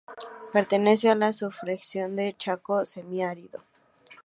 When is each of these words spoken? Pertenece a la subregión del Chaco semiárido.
Pertenece 0.51 1.11
a 1.11 1.13
la 1.13 1.31
subregión 1.31 2.15
del 2.15 2.35
Chaco 2.35 2.85
semiárido. 2.87 3.63